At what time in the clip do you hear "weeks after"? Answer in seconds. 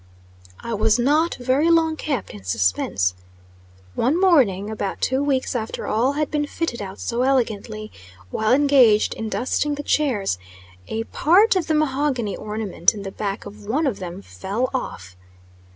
5.21-5.85